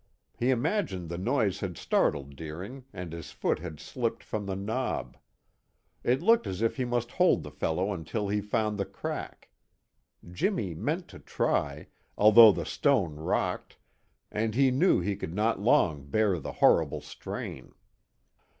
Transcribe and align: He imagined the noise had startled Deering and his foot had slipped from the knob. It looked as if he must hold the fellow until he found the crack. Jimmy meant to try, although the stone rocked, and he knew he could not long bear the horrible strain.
He 0.39 0.49
imagined 0.49 1.09
the 1.09 1.17
noise 1.19 1.59
had 1.59 1.77
startled 1.77 2.35
Deering 2.35 2.85
and 2.91 3.13
his 3.13 3.29
foot 3.29 3.59
had 3.59 3.79
slipped 3.79 4.23
from 4.23 4.47
the 4.47 4.55
knob. 4.55 5.15
It 6.03 6.23
looked 6.23 6.47
as 6.47 6.63
if 6.63 6.77
he 6.77 6.85
must 6.85 7.11
hold 7.11 7.43
the 7.43 7.51
fellow 7.51 7.93
until 7.93 8.27
he 8.27 8.41
found 8.41 8.79
the 8.79 8.85
crack. 8.85 9.51
Jimmy 10.27 10.73
meant 10.73 11.07
to 11.09 11.19
try, 11.19 11.85
although 12.17 12.51
the 12.51 12.65
stone 12.65 13.17
rocked, 13.17 13.77
and 14.31 14.55
he 14.55 14.71
knew 14.71 15.01
he 15.01 15.15
could 15.15 15.35
not 15.35 15.59
long 15.59 16.07
bear 16.09 16.39
the 16.39 16.53
horrible 16.53 17.01
strain. 17.01 17.71